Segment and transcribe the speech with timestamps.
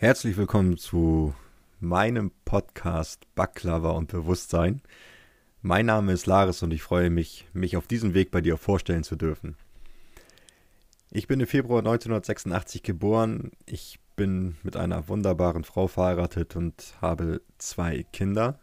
[0.00, 1.34] Herzlich willkommen zu
[1.78, 4.80] meinem Podcast Baklava und Bewusstsein.
[5.60, 9.04] Mein Name ist Laris und ich freue mich, mich auf diesem Weg bei dir vorstellen
[9.04, 9.58] zu dürfen.
[11.10, 13.50] Ich bin im Februar 1986 geboren.
[13.66, 18.58] Ich bin mit einer wunderbaren Frau verheiratet und habe zwei Kinder.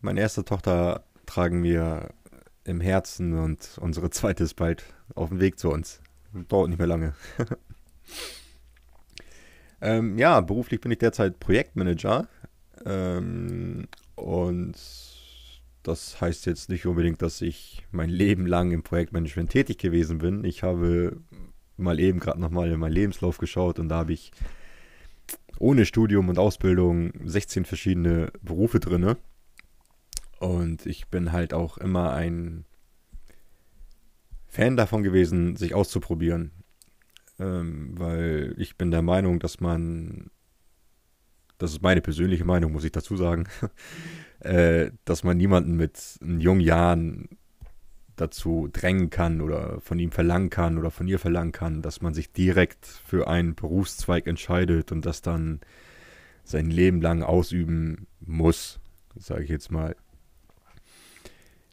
[0.00, 2.14] Meine erste Tochter tragen wir
[2.64, 4.82] im Herzen und unsere zweite ist bald
[5.14, 6.00] auf dem Weg zu uns.
[6.48, 7.12] Dauert nicht mehr lange.
[9.80, 12.28] Ähm, ja, beruflich bin ich derzeit Projektmanager.
[12.84, 14.76] Ähm, und
[15.82, 20.44] das heißt jetzt nicht unbedingt, dass ich mein Leben lang im Projektmanagement tätig gewesen bin.
[20.44, 21.20] Ich habe
[21.76, 24.32] mal eben gerade nochmal in meinen Lebenslauf geschaut und da habe ich
[25.58, 29.16] ohne Studium und Ausbildung 16 verschiedene Berufe drinne.
[30.38, 32.64] Und ich bin halt auch immer ein
[34.48, 36.50] Fan davon gewesen, sich auszuprobieren
[37.38, 40.30] ähm, weil ich bin der Meinung, dass man,
[41.58, 43.44] das ist meine persönliche Meinung, muss ich dazu sagen,
[44.40, 47.28] äh, dass man niemanden mit jungen Jahren
[48.16, 52.14] dazu drängen kann oder von ihm verlangen kann oder von ihr verlangen kann, dass man
[52.14, 55.60] sich direkt für einen Berufszweig entscheidet und das dann
[56.44, 58.80] sein Leben lang ausüben muss,
[59.14, 59.96] sage ich jetzt mal.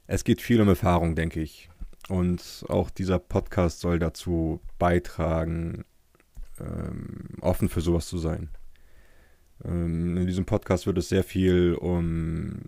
[0.05, 1.69] Es geht viel um Erfahrung, denke ich.
[2.13, 5.83] Und auch dieser Podcast soll dazu beitragen,
[6.59, 8.49] ähm, offen für sowas zu sein.
[9.65, 12.59] Ähm, in diesem Podcast wird es sehr viel um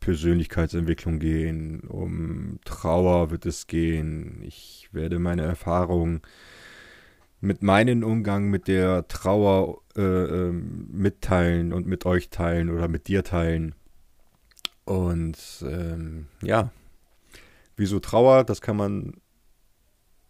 [0.00, 4.42] Persönlichkeitsentwicklung gehen, um Trauer wird es gehen.
[4.42, 6.20] Ich werde meine Erfahrungen
[7.40, 13.08] mit meinem Umgang mit der Trauer äh, äh, mitteilen und mit euch teilen oder mit
[13.08, 13.74] dir teilen.
[14.84, 16.70] Und ähm, ja,
[17.80, 18.44] Wieso Trauer?
[18.44, 19.14] Das kann man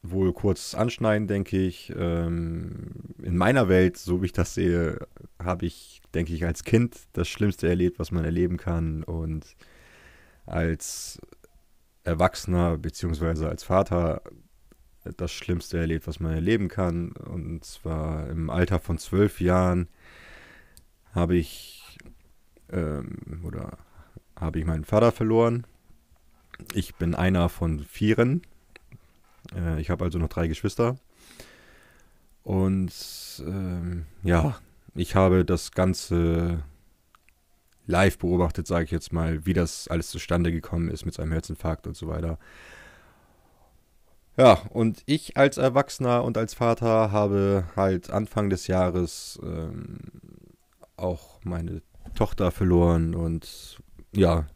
[0.02, 1.92] wohl kurz anschneiden, denke ich.
[1.96, 5.08] Ähm, in meiner Welt, so wie ich das sehe,
[5.42, 9.02] habe ich, denke ich, als Kind das Schlimmste erlebt, was man erleben kann.
[9.02, 9.56] Und
[10.46, 11.20] als
[12.04, 13.46] Erwachsener bzw.
[13.46, 14.22] als Vater
[15.16, 17.10] das Schlimmste erlebt, was man erleben kann.
[17.10, 19.88] Und zwar im Alter von zwölf Jahren
[21.10, 21.98] habe ich
[22.70, 23.76] ähm, oder
[24.36, 25.66] habe ich meinen Vater verloren
[26.74, 28.42] ich bin einer von vieren.
[29.54, 30.96] Äh, ich habe also noch drei Geschwister.
[32.42, 32.92] Und
[33.46, 34.58] ähm, ja,
[34.94, 36.62] ich habe das Ganze
[37.86, 41.86] live beobachtet, sage ich jetzt mal, wie das alles zustande gekommen ist mit seinem Herzinfarkt
[41.86, 42.38] und so weiter.
[44.36, 49.98] Ja, und ich als Erwachsener und als Vater habe halt Anfang des Jahres ähm,
[50.96, 51.82] auch meine
[52.14, 53.78] Tochter verloren und
[54.12, 54.46] ja,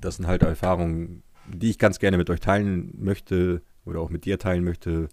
[0.00, 4.24] das sind halt Erfahrungen, die ich ganz gerne mit euch teilen möchte oder auch mit
[4.24, 5.08] dir teilen möchte,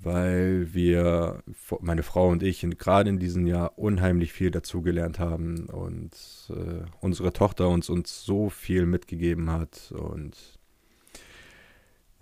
[0.00, 1.42] weil wir,
[1.80, 6.12] meine Frau und ich, gerade in diesem Jahr unheimlich viel dazugelernt haben und
[6.50, 9.92] äh, unsere Tochter uns, uns so viel mitgegeben hat.
[9.92, 10.36] Und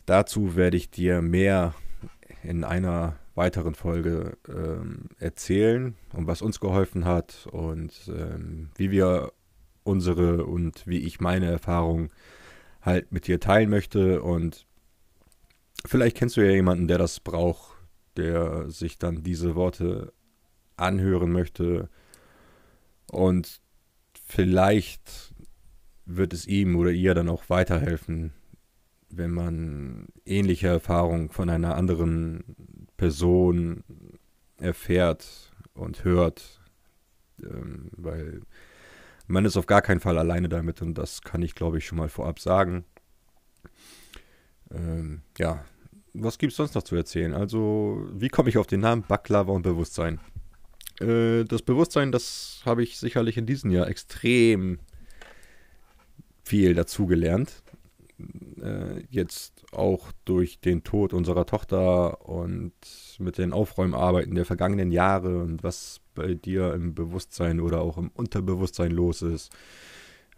[0.06, 1.75] dazu werde ich dir mehr
[2.43, 9.33] in einer weiteren Folge ähm, erzählen, um was uns geholfen hat und ähm, wie wir
[9.84, 12.10] unsere und wie ich meine Erfahrung
[12.81, 14.22] halt mit dir teilen möchte.
[14.22, 14.66] Und
[15.87, 17.76] vielleicht kennst du ja jemanden, der das braucht,
[18.16, 20.12] der sich dann diese Worte
[20.76, 21.88] anhören möchte.
[23.10, 23.60] Und
[24.25, 25.34] vielleicht
[26.04, 28.32] wird es ihm oder ihr dann auch weiterhelfen,
[29.09, 33.84] wenn man ähnliche Erfahrungen von einer anderen Person
[34.59, 36.60] erfährt und hört.
[37.43, 38.41] Ähm, weil
[39.27, 41.99] man ist auf gar keinen Fall alleine damit und das kann ich, glaube ich, schon
[41.99, 42.84] mal vorab sagen.
[44.71, 45.65] Ähm, ja,
[46.15, 47.34] was gibt es sonst noch zu erzählen?
[47.34, 50.21] Also, wie komme ich auf den Namen Baklava und Bewusstsein?
[51.00, 54.79] Äh, das Bewusstsein, das habe ich sicherlich in diesem Jahr extrem
[56.43, 57.62] viel dazugelernt.
[58.63, 62.73] Äh, jetzt auch durch den Tod unserer Tochter und
[63.19, 68.11] mit den Aufräumarbeiten der vergangenen Jahre und was bei dir im Bewusstsein oder auch im
[68.11, 69.51] Unterbewusstsein los ist,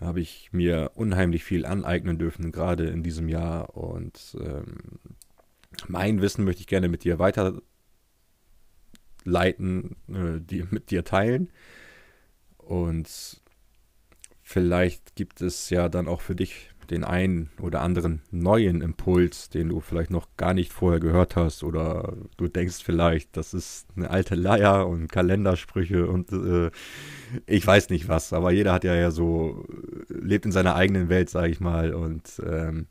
[0.01, 3.77] habe ich mir unheimlich viel aneignen dürfen, gerade in diesem Jahr.
[3.77, 4.99] Und ähm,
[5.89, 7.63] mein Wissen möchte ich gerne mit dir weiterleiten,
[10.09, 11.51] äh, die, mit dir teilen.
[12.59, 13.41] Und
[14.43, 19.69] vielleicht gibt es ja dann auch für dich den einen oder anderen neuen Impuls, den
[19.69, 24.11] du vielleicht noch gar nicht vorher gehört hast oder du denkst vielleicht, das ist eine
[24.11, 26.71] alte Leier und Kalendersprüche und äh,
[27.47, 29.65] ich weiß nicht was, aber jeder hat ja ja so,
[30.09, 32.87] lebt in seiner eigenen Welt, sage ich mal und ähm,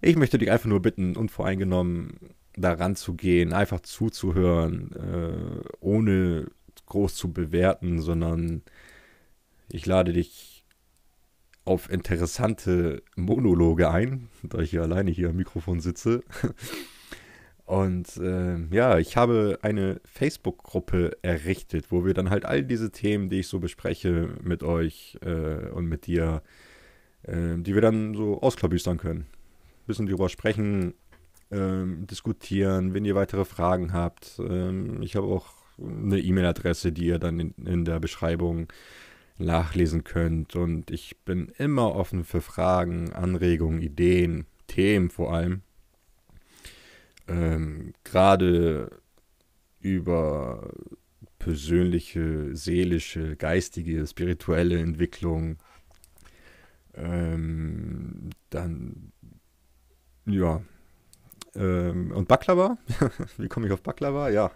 [0.00, 2.18] ich möchte dich einfach nur bitten, unvoreingenommen
[2.56, 6.46] daran zu gehen, einfach zuzuhören, äh, ohne
[6.86, 8.62] groß zu bewerten, sondern
[9.68, 10.53] ich lade dich
[11.64, 16.22] auf interessante Monologe ein, da ich hier alleine hier am Mikrofon sitze.
[17.66, 23.30] Und äh, ja, ich habe eine Facebook-Gruppe errichtet, wo wir dann halt all diese Themen,
[23.30, 26.42] die ich so bespreche, mit euch äh, und mit dir,
[27.22, 29.20] äh, die wir dann so ausklabüstern können.
[29.20, 30.92] Ein bisschen darüber sprechen,
[31.50, 34.38] ähm, diskutieren, wenn ihr weitere Fragen habt.
[34.46, 35.46] Ähm, ich habe auch
[35.78, 38.68] eine E-Mail-Adresse, die ihr dann in, in der Beschreibung
[39.38, 40.56] nachlesen könnt.
[40.56, 45.62] Und ich bin immer offen für Fragen, Anregungen, Ideen, Themen vor allem.
[47.26, 48.90] Ähm, Gerade
[49.80, 50.70] über
[51.38, 55.58] persönliche, seelische, geistige, spirituelle Entwicklung.
[56.94, 59.12] Ähm, dann,
[60.26, 60.62] ja.
[61.54, 62.78] Ähm, und Baklava?
[63.36, 64.30] Wie komme ich auf Baklava?
[64.30, 64.50] Ja.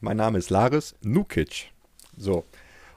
[0.00, 1.70] Mein Name ist Laris Nukic.
[2.16, 2.44] So.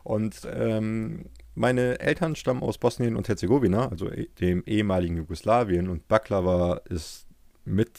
[0.04, 1.26] Und ähm,
[1.56, 5.90] meine Eltern stammen aus Bosnien und Herzegowina, also e, dem ehemaligen Jugoslawien.
[5.90, 7.28] Und Baklava ist
[7.66, 7.92] mit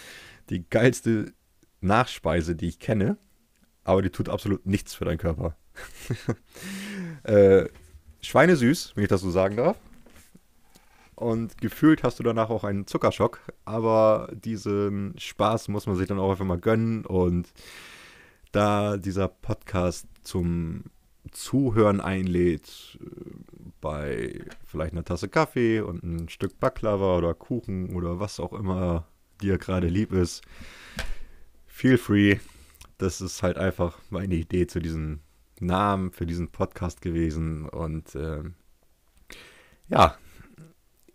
[0.50, 1.32] die geilste
[1.80, 3.18] Nachspeise, die ich kenne.
[3.84, 5.56] Aber die tut absolut nichts für deinen Körper.
[7.24, 7.66] äh,
[8.22, 9.78] Schweinesüß, wenn ich das so sagen darf.
[11.14, 13.40] Und gefühlt hast du danach auch einen Zuckerschock.
[13.64, 17.04] Aber diesen Spaß muss man sich dann auch einfach mal gönnen.
[17.04, 17.52] Und
[18.52, 20.84] da dieser Podcast zum
[21.32, 23.06] Zuhören einlädt, äh,
[23.80, 29.06] bei vielleicht einer Tasse Kaffee und ein Stück Baklava oder Kuchen oder was auch immer
[29.40, 30.42] dir gerade lieb ist,
[31.66, 32.38] feel free.
[32.98, 35.20] Das ist halt einfach meine Idee zu diesem
[35.60, 37.66] Namen für diesen Podcast gewesen.
[37.68, 38.42] Und äh,
[39.88, 40.16] ja,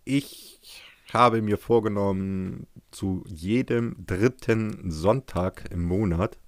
[0.04, 0.82] ich
[1.12, 6.38] habe mir vorgenommen, zu jedem dritten Sonntag im Monat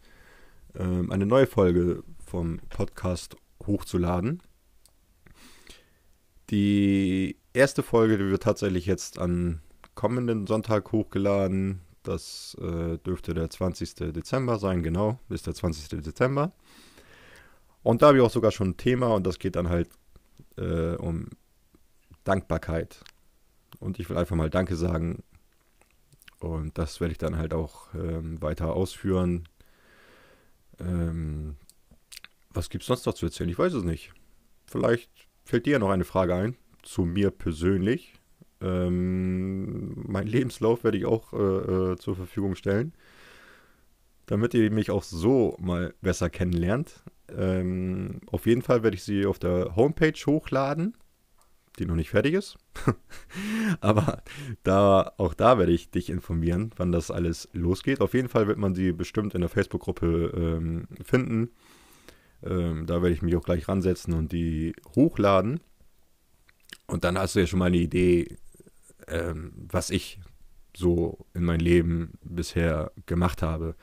[0.74, 3.36] äh, eine neue Folge vom Podcast
[3.68, 4.42] hochzuladen.
[6.50, 9.60] Die erste Folge die wird tatsächlich jetzt an
[9.94, 11.80] kommenden Sonntag hochgeladen.
[12.02, 14.12] Das äh, dürfte der 20.
[14.12, 16.02] Dezember sein, genau, ist der 20.
[16.02, 16.52] Dezember.
[17.82, 19.90] Und da habe ich auch sogar schon ein Thema und das geht dann halt
[20.56, 21.28] äh, um
[22.24, 23.00] Dankbarkeit.
[23.78, 25.22] Und ich will einfach mal Danke sagen.
[26.40, 29.48] Und das werde ich dann halt auch ähm, weiter ausführen.
[30.78, 31.56] Ähm,
[32.50, 33.50] was gibt es sonst noch zu erzählen?
[33.50, 34.12] Ich weiß es nicht.
[34.66, 35.10] Vielleicht
[35.44, 38.14] fällt dir noch eine Frage ein zu mir persönlich.
[38.60, 41.36] Ähm, mein Lebenslauf werde ich auch äh,
[41.92, 42.92] äh, zur Verfügung stellen,
[44.26, 47.02] damit ihr mich auch so mal besser kennenlernt.
[47.36, 50.96] Ähm, auf jeden Fall werde ich sie auf der Homepage hochladen,
[51.78, 52.56] die noch nicht fertig ist.
[53.80, 54.22] Aber
[54.64, 58.00] da, auch da werde ich dich informieren, wann das alles losgeht.
[58.00, 61.50] Auf jeden Fall wird man sie bestimmt in der Facebook-Gruppe ähm, finden.
[62.42, 65.60] Ähm, da werde ich mich auch gleich ransetzen und die hochladen.
[66.86, 68.36] Und dann hast du ja schon mal eine Idee,
[69.08, 70.20] ähm, was ich
[70.76, 73.74] so in meinem Leben bisher gemacht habe.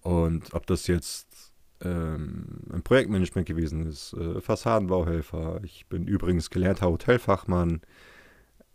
[0.00, 1.52] Und ob das jetzt
[1.82, 5.60] ähm, ein Projektmanagement gewesen ist, äh, Fassadenbauhelfer.
[5.62, 7.82] Ich bin übrigens gelernter Hotelfachmann.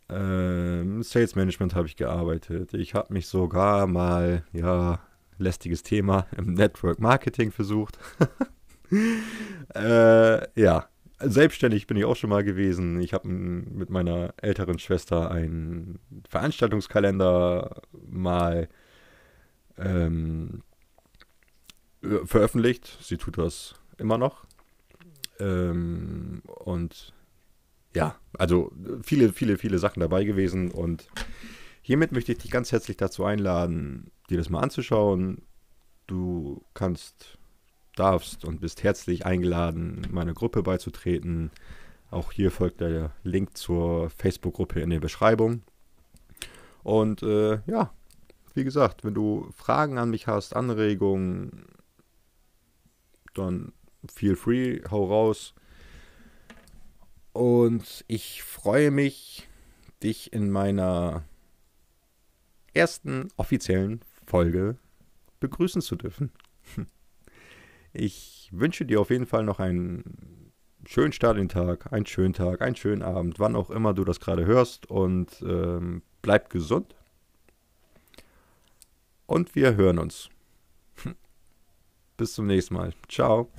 [0.10, 2.74] Ähm, Sales Management habe ich gearbeitet.
[2.74, 5.00] Ich habe mich sogar mal, ja,
[5.38, 7.98] lästiges Thema, im Network Marketing versucht.
[9.75, 10.88] äh, ja,
[11.19, 13.00] selbstständig bin ich auch schon mal gewesen.
[13.01, 18.67] Ich habe mit meiner älteren Schwester einen Veranstaltungskalender mal
[19.77, 20.63] ähm,
[22.25, 22.98] veröffentlicht.
[23.01, 24.45] Sie tut das immer noch.
[25.39, 27.13] Ähm, und
[27.95, 28.71] ja, also
[29.03, 30.71] viele, viele, viele Sachen dabei gewesen.
[30.71, 31.07] Und
[31.81, 35.43] hiermit möchte ich dich ganz herzlich dazu einladen, dir das mal anzuschauen.
[36.07, 37.38] Du kannst
[37.95, 41.51] darfst und bist herzlich eingeladen, meiner Gruppe beizutreten.
[42.10, 45.63] Auch hier folgt der Link zur Facebook-Gruppe in der Beschreibung.
[46.83, 47.93] Und äh, ja,
[48.53, 51.65] wie gesagt, wenn du Fragen an mich hast, Anregungen,
[53.33, 53.74] dann
[54.12, 55.53] feel free, hau raus.
[57.33, 59.48] Und ich freue mich,
[60.03, 61.24] dich in meiner
[62.74, 64.77] ersten offiziellen Folge
[65.39, 66.31] begrüßen zu dürfen.
[67.93, 70.51] Ich wünsche dir auf jeden Fall noch einen
[70.86, 74.03] schönen Start in den Tag, einen schönen Tag, einen schönen Abend, wann auch immer du
[74.03, 76.95] das gerade hörst und ähm, bleib gesund.
[79.25, 80.29] Und wir hören uns.
[82.17, 82.93] Bis zum nächsten Mal.
[83.07, 83.50] Ciao.